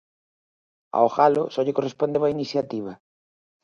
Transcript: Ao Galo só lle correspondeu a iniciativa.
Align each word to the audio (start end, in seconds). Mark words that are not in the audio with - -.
Ao 0.97 1.07
Galo 1.17 1.43
só 1.53 1.59
lle 1.63 1.77
correspondeu 1.77 2.21
a 2.23 2.33
iniciativa. 2.37 2.93